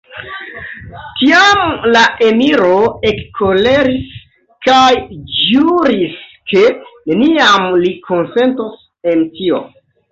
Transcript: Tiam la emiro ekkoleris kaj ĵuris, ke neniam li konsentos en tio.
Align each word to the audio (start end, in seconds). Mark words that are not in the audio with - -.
Tiam 1.17 1.83
la 1.95 2.01
emiro 2.29 2.73
ekkoleris 3.11 4.09
kaj 4.69 4.89
ĵuris, 5.37 6.19
ke 6.55 6.67
neniam 6.75 7.73
li 7.85 7.97
konsentos 8.11 8.85
en 9.15 9.29
tio. 9.41 9.67